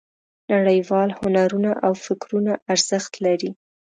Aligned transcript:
نړیوال 0.51 1.09
هنرونه 1.19 1.71
او 1.85 1.91
فکرونه 2.05 2.53
ارزښت 2.73 3.13
لري. 3.25 3.51